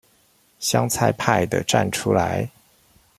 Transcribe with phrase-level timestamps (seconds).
[0.57, 2.49] 香菜派的站出來